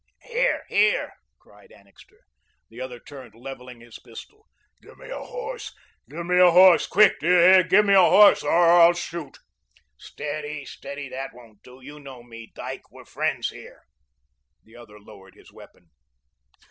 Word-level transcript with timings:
"Here, 0.23 0.65
here," 0.67 1.13
cried 1.37 1.71
Annixter. 1.71 2.21
The 2.71 2.81
other 2.81 2.99
turned, 2.99 3.35
levelling 3.35 3.81
his 3.81 3.99
pistol. 3.99 4.47
"Give 4.81 4.97
me 4.97 5.11
a 5.11 5.19
horse, 5.19 5.75
give 6.09 6.25
me 6.25 6.39
a 6.39 6.49
horse, 6.49 6.87
quick, 6.87 7.19
do 7.19 7.27
you 7.27 7.33
hear? 7.33 7.61
Give 7.61 7.85
me 7.85 7.93
a 7.93 8.01
horse, 8.01 8.41
or 8.43 8.51
I'll 8.67 8.93
shoot." 8.93 9.37
"Steady, 9.99 10.65
steady. 10.65 11.07
That 11.09 11.35
won't 11.35 11.61
do. 11.61 11.81
You 11.83 11.99
know 11.99 12.23
me, 12.23 12.51
Dyke. 12.55 12.89
We're 12.89 13.05
friends 13.05 13.49
here." 13.49 13.83
The 14.63 14.75
other 14.75 14.99
lowered 14.99 15.35
his 15.35 15.53
weapon. 15.53 15.91